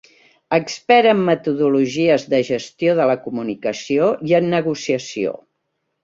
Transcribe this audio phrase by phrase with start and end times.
[0.55, 5.35] Expert en metodologies de gestió de la comunicació i en negociació.